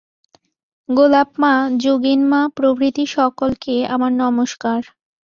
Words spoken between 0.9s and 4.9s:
গোলাপ-মা, যোগীন-মা প্রভৃতি সকলকে আমার নমস্কার।